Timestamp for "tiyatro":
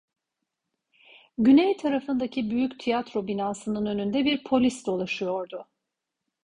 2.79-3.27